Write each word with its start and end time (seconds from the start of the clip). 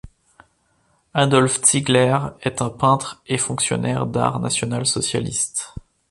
Adolf 1.13 1.61
Ziegler 1.63 2.19
est 2.41 2.63
un 2.63 2.71
peintre 2.71 3.21
et 3.27 3.37
fonctionnaire 3.37 4.07
d'art 4.07 4.39
national-socialiste. 4.39 5.75